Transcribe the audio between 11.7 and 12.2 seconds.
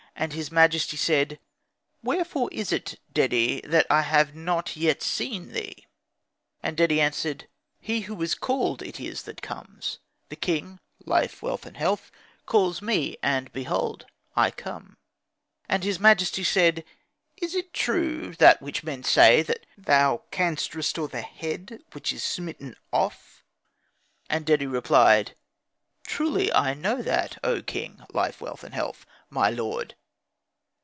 health)